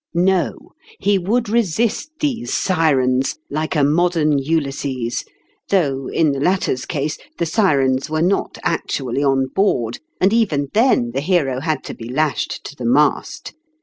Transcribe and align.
No, 0.15 0.71
he 0.99 1.19
would 1.19 1.47
resist 1.47 2.09
these 2.21 2.51
Sirens, 2.51 3.37
like 3.51 3.75
a 3.75 3.83
modern 3.83 4.39
Ulysses; 4.39 5.23
though, 5.69 6.07
in 6.07 6.31
the 6.31 6.39
latter's 6.39 6.87
case, 6.87 7.19
the 7.37 7.45
Sirens 7.45 8.09
were 8.09 8.23
not 8.23 8.57
actually 8.63 9.21
on 9.23 9.45
board, 9.53 9.99
and, 10.19 10.33
even 10.33 10.69
then, 10.73 11.11
the 11.11 11.21
hero 11.21 11.59
had 11.59 11.83
to 11.83 11.93
be 11.93 12.09
lashed 12.09 12.63
to 12.63 12.75
the 12.75 12.83
mast. 12.83 13.53